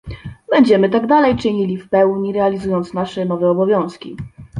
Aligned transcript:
Będziemy 0.51 0.89
tak 0.89 1.07
dalej 1.07 1.35
czynili, 1.37 1.77
w 1.77 1.89
pełni 1.89 2.33
realizując 2.33 2.93
nasze 2.93 3.25
nowe 3.25 3.49
obowiązki 3.49 4.17